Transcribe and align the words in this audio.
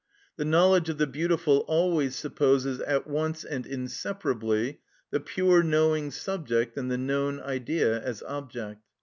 The 0.35 0.45
knowledge 0.45 0.89
of 0.89 0.97
the 0.97 1.05
beautiful 1.05 1.57
always 1.67 2.15
supposes 2.15 2.79
at 2.79 3.05
once 3.05 3.43
and 3.43 3.67
inseparably 3.67 4.79
the 5.11 5.19
pure 5.19 5.61
knowing 5.61 6.09
subject 6.09 6.75
and 6.75 6.89
the 6.89 6.97
known 6.97 7.39
Idea 7.39 8.01
as 8.01 8.23
object. 8.23 8.81